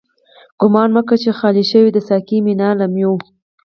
گومان 0.59 0.89
مکړه 0.95 1.17
چی 1.23 1.29
خالی 1.39 1.63
شوه، 1.71 1.89
د 1.93 1.97
ساقی 2.07 2.37
مینا 2.45 2.69
له 2.79 2.85
میو 2.93 3.13